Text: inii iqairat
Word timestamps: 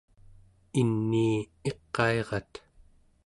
inii 0.81 1.35
iqairat 1.69 2.51